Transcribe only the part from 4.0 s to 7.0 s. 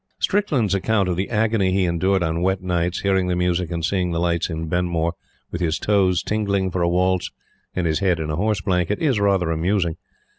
the lights in "Benmore," with his toes tingling for a